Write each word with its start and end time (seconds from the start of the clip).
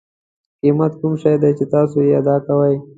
قیمت 0.61 0.93
کوم 0.99 1.13
شی 1.21 1.33
دی 1.41 1.51
چې 1.57 1.65
تاسو 1.73 1.97
یې 2.07 2.13
ادا 2.21 2.35
کوئ. 2.45 2.75